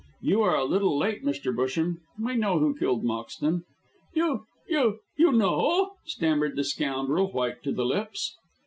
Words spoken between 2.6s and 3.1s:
killed